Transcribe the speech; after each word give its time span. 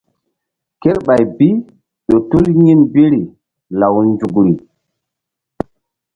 Kerɓay 0.81 1.23
bi 1.37 1.47
ƴo 2.07 2.15
tul 2.29 2.45
yin 2.61 2.79
biri 2.93 3.21
law 3.79 3.95
nzukri. 4.11 4.53